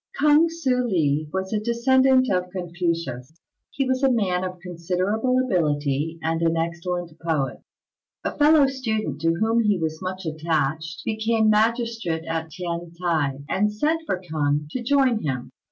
[0.19, 3.39] K'ung Hsüeh li was a descendant of Confucius.
[3.69, 7.59] He was a man of considerable ability, and an excellent poet.
[8.23, 13.71] A fellow student, to whom he was much attached, became magistrate at T'ien t'ai, and
[13.71, 15.51] sent for K'ung to join him.